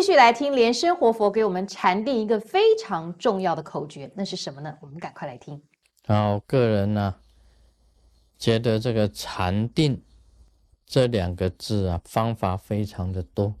[0.00, 4.74] 继续来听莲生活佛给我们禅定一个非常重要的口诀，那是什么呢？
[4.80, 5.60] 我们赶快来听。
[6.06, 7.16] 好，个人呢
[8.38, 10.02] 觉得这个禅定
[10.86, 13.54] 这两个字啊，方法非常的多，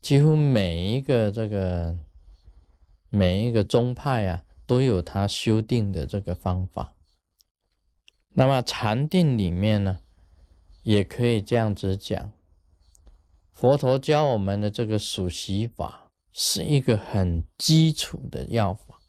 [0.00, 1.94] 几乎每一个这个
[3.10, 6.94] 每一个宗派啊，都有他修订的这个方法。
[8.30, 9.98] 那么禅定里面呢，
[10.82, 12.32] 也可以这样子讲。
[13.58, 19.00] 佛陀教我们的这个数息法是一个很基础的药法，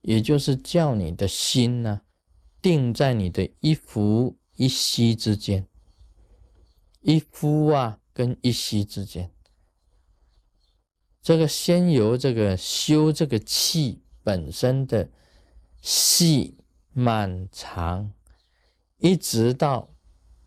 [0.00, 2.00] 也就是叫你的心呢
[2.62, 5.68] 定在你的一呼一吸之间，
[7.02, 9.30] 一呼啊跟一吸之间。
[11.20, 15.10] 这个先由这个修这个气本身的
[15.82, 16.56] 细
[16.94, 18.10] 满长，
[18.96, 19.94] 一直到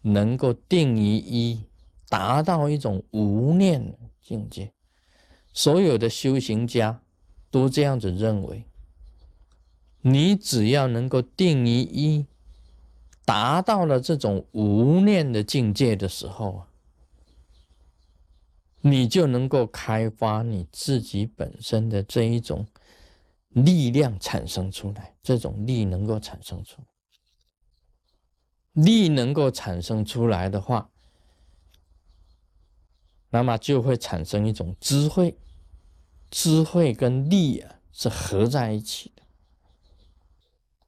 [0.02, 1.68] 能够定于一。
[2.12, 4.74] 达到一种无念境界，
[5.54, 7.02] 所有的修行家
[7.50, 8.66] 都这样子认为。
[10.02, 12.26] 你只要能够定于一，
[13.24, 16.68] 达到了这种无念的境界的时候啊，
[18.82, 22.68] 你就能够开发你自己本身的这一种
[23.48, 25.16] 力量产生出来。
[25.24, 26.82] 这种力能够产生出，
[28.74, 30.90] 力能够产生出来的话。
[33.32, 35.38] 那么就会产生一种智慧，
[36.30, 39.24] 智慧跟力啊是合在一起的。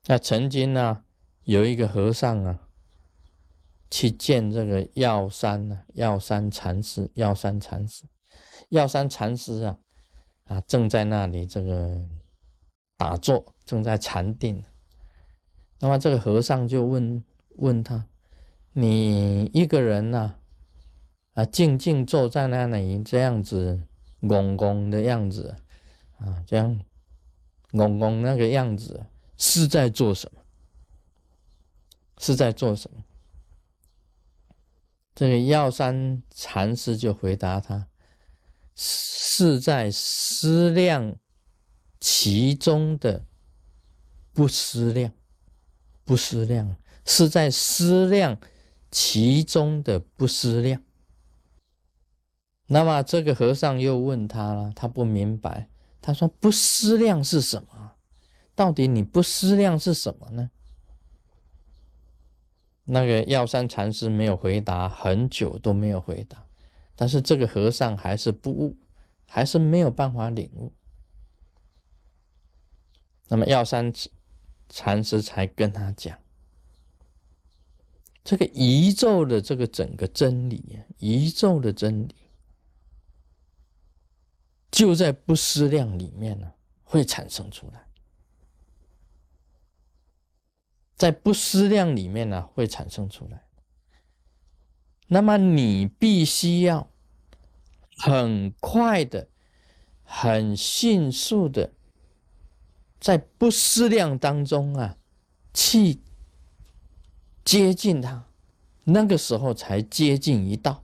[0.06, 1.04] 那曾经呢，
[1.46, 2.68] 有一个和尚啊，
[3.90, 8.04] 去见这个药山呢，药山禅师，药山禅师，
[8.70, 9.78] 药山禅师啊，
[10.44, 12.06] 啊正在那里这个
[12.98, 14.64] 打坐，正在禅定。
[15.80, 17.24] 那么这个和尚就问
[17.56, 18.08] 问他
[18.74, 20.36] ：“你一个人呢？”，
[21.34, 23.82] 啊静静坐在那里，这样子，
[24.22, 25.56] 嗡嗡的样子，
[26.18, 26.80] 啊，这样，
[27.72, 29.06] 嗡嗡那个样子，
[29.38, 30.42] 是在做什么？
[32.20, 33.04] 是在做什么？
[35.16, 37.88] 这个药山禅师就回答他：
[38.76, 41.16] 是在思量
[42.00, 43.26] 其中的
[44.32, 45.12] 不思量，
[46.04, 48.40] 不思量，是在思量
[48.90, 50.82] 其中的不思量。
[52.68, 55.68] 那么这个和尚又问他了，他不明白。
[56.02, 57.94] 他说：“不思量是什么？
[58.56, 60.52] 到底你不思量是什么呢？”
[62.86, 66.46] 那个药山禅师没有回答，很久都没有回答。
[66.96, 68.76] 但是这个和尚还是不悟，
[69.28, 70.74] 还是没有办法领悟。
[73.30, 73.94] 那么药山
[74.68, 76.18] 禅师才跟他讲
[78.24, 82.16] ：“这个宇宙的这个整个真理，宇宙的真理。”
[84.74, 86.52] 就在不思量里面呢，
[86.84, 87.86] 会产生出来。
[90.96, 93.44] 在不思量里面呢，会产生出来。
[95.06, 96.90] 那么你必须要
[97.98, 99.30] 很快的、
[100.02, 101.72] 很迅速的，
[103.00, 104.98] 在不思量当中啊，
[105.54, 106.02] 去
[107.46, 108.28] 接近它，
[108.86, 110.84] 那个时候才接近一道。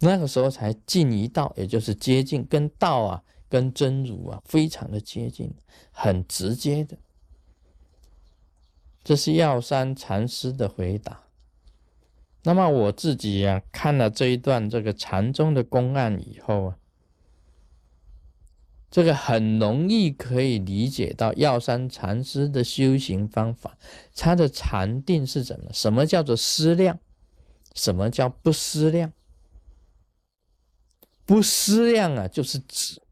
[0.00, 5.52] 那个时候才近一道，也就是接近跟道啊，跟真如啊，非常的接近，
[5.90, 6.96] 很直接的。
[9.02, 11.22] 这是药山禅师的回答。
[12.44, 16.76] 那么我自己呀，看了这一段这个禅宗的公案以后啊，
[18.90, 23.76] 这个很容易可以理解到药山禅师的修行方法，
[24.14, 25.70] 他的禅定是怎么？
[25.72, 27.00] 什么叫做思量？
[27.74, 29.12] 什么叫不思量？
[31.28, 33.02] 不思量啊，就是止，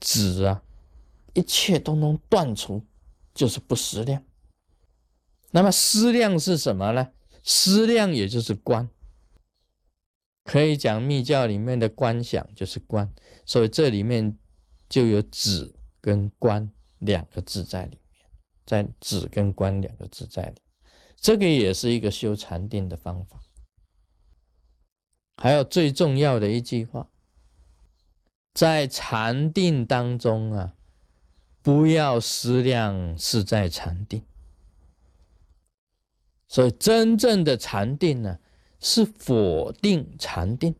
[0.00, 0.64] 止啊，
[1.34, 2.84] 一切都能断除，
[3.32, 4.24] 就是不思量。
[5.52, 7.12] 那么思量是什么呢？
[7.44, 8.90] 思量也就是观，
[10.42, 13.14] 可以讲密教里面的观想就是观，
[13.44, 14.36] 所以这里面
[14.88, 18.20] 就有止跟观两个字在里面，
[18.66, 20.60] 在止跟观两个字在里，
[21.14, 23.40] 这个也是一个修禅定的方法。
[25.36, 27.08] 还有最重要的一句话，
[28.54, 30.74] 在禅定当中啊，
[31.62, 34.22] 不要思量是在禅定。
[36.48, 38.38] 所以真正的禅定呢，
[38.80, 40.74] 是否定禅定。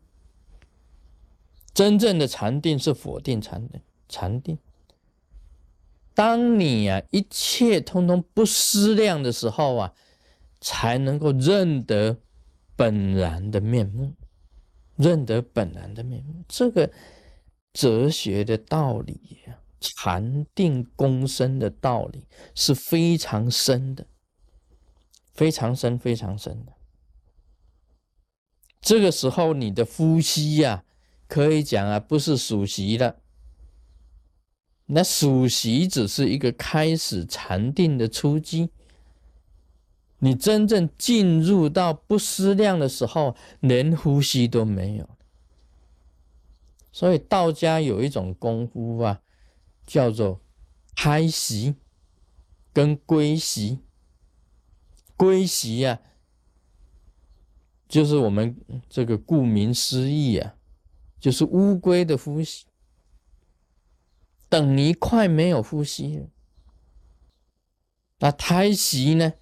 [1.73, 3.81] 真正的禅定是否定禅定。
[4.09, 4.57] 禅定，
[6.13, 9.93] 当你啊一切通通不思量的时候啊，
[10.61, 12.17] 才能够认得
[12.77, 14.13] 本然的面目。
[14.97, 16.91] 认得本来的面目，这个
[17.71, 19.39] 哲学的道理，
[19.79, 24.07] 禅定功身的道理是非常深的，
[25.33, 26.73] 非常深，非常深的。
[28.81, 30.83] 这个时候，你的呼吸呀，
[31.27, 33.17] 可以讲啊，不是数息了。
[34.87, 38.69] 那数息只是一个开始禅定的初级。
[40.19, 45.09] 你真正进入到不思量的时候，连呼吸都没有。
[46.91, 49.21] 所以道家有一种功夫啊，
[49.85, 50.41] 叫做
[50.95, 51.75] 胎息
[52.73, 53.79] 跟归息。
[55.15, 55.99] 归息啊。
[57.87, 58.59] 就是我们
[58.89, 60.55] 这个顾名思义啊，
[61.19, 62.65] 就是乌龟的呼吸。
[64.49, 66.27] 等一块没有呼吸了，
[68.19, 69.33] 那胎息呢？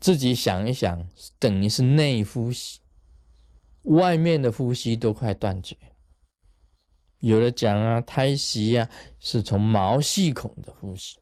[0.00, 1.08] 自己想一想，
[1.38, 2.80] 等于是内呼吸，
[3.82, 5.76] 外面的呼吸都快断绝。
[7.18, 11.18] 有的讲啊，胎息啊，是从毛细孔的呼吸，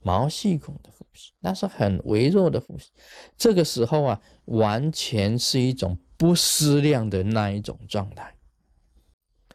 [0.00, 2.90] 毛细孔的呼吸，那是很微弱的呼吸。
[3.36, 4.20] 这个时候啊。
[4.46, 8.36] 完全是一种不思量的那一种状态，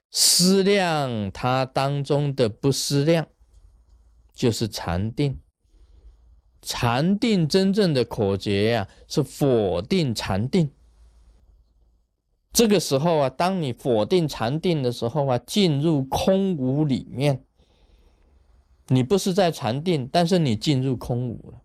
[0.09, 3.27] 思量它当中的不思量，
[4.33, 5.39] 就是禅定。
[6.61, 10.71] 禅定真正的口诀呀，是否定禅定。
[12.51, 17.43] 这个时候啊，当你否定禅定的时候啊，进入空无里面，
[18.87, 21.61] 你不是在禅定，但是你进入空无了。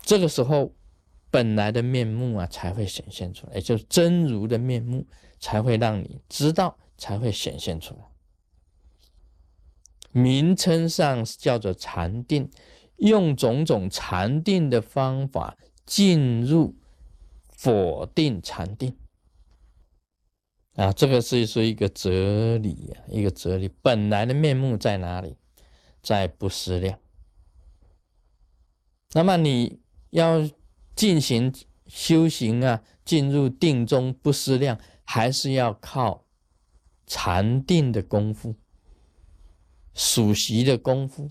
[0.00, 0.72] 这个时候。
[1.32, 5.06] 本来的面目啊，才会显现出来，也就是真如的面目
[5.40, 8.00] 才会让你知道，才会显现出来。
[10.10, 12.50] 名称上叫做禅定，
[13.02, 16.74] 用种种禅定的方法进入
[17.48, 18.96] 否定禅定
[20.74, 23.70] 啊，这个是说一个哲理啊，一个哲理。
[23.82, 25.36] 本来的面目在哪里？
[26.02, 26.98] 在不思量。
[29.12, 30.48] 那么你要。
[30.94, 31.50] 进行
[31.86, 36.26] 修行啊，进入定中不思量，还是要靠
[37.06, 38.54] 禅定的功夫、
[39.94, 41.30] 数息的功夫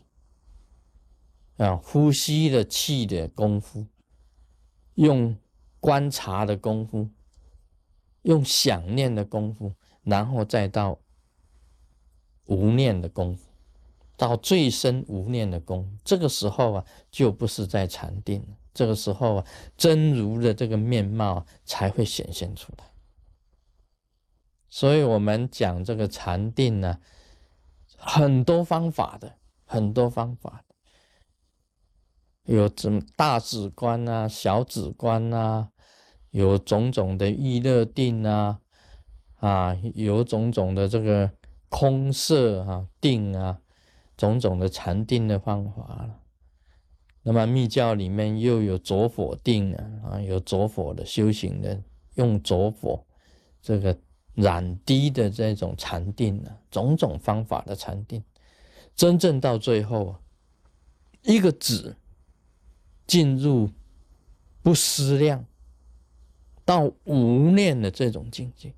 [1.62, 3.86] 啊，呼吸的气的功夫，
[4.96, 5.38] 用
[5.80, 7.08] 观察的功夫，
[8.24, 10.98] 用想念的功夫，然后再到
[12.46, 13.52] 无念的功夫，
[14.18, 18.58] 到最深无念的功，这个时候啊，就不是在禅定了。
[18.74, 19.46] 这个时候啊，
[19.78, 22.86] 真如的这个面貌才会显现出来。
[24.68, 27.00] 所以，我们讲这个禅定呢，
[27.98, 29.36] 很多方法的，
[29.66, 30.64] 很多方法，
[32.46, 35.70] 有什么大止观啊、小止观啊，
[36.32, 38.60] 有种种的意乐定啊，
[39.36, 41.32] 啊，有种种的这个
[41.70, 43.60] 空色啊定啊，
[44.18, 46.18] 种种的禅定的方法了。
[47.24, 51.84] 那么密教里面又有着火定啊，啊，有着火的修行人
[52.16, 53.06] 用着火
[53.62, 53.96] 这个
[54.34, 58.24] 染滴的这种禅定啊，种种方法的禅定，
[58.96, 60.16] 真正到最后，
[61.22, 61.96] 一个止
[63.12, 63.70] 进入
[64.62, 65.46] 不思量
[66.64, 68.74] 到无念的这种境界，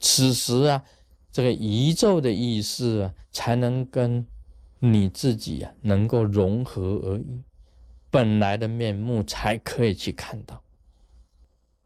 [0.00, 0.82] 此时啊，
[1.30, 4.26] 这个宇宙的意识啊，才能跟。
[4.78, 7.42] 你自己啊，能够融合而已，
[8.10, 10.62] 本来的面目才可以去看到。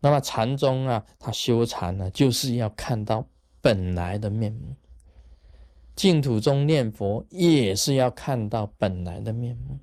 [0.00, 3.24] 那么禅宗啊，他修禅呢，就是要看到
[3.60, 4.74] 本来的面目；
[5.94, 9.76] 净土中念佛也是要看到本来的面目；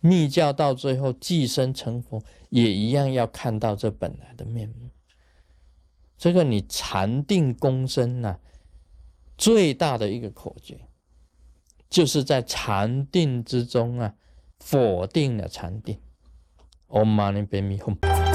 [0.00, 4.90] 密教到最后寄生成佛，也一样要看到这本来的面目。
[6.16, 8.38] 这个你禅定功深呢，
[9.38, 10.80] 最大的一个口诀。
[11.88, 14.14] 就是在禅定之中啊，
[14.60, 15.98] 否定了禅定。
[16.86, 18.29] Om Mani Padme Hum。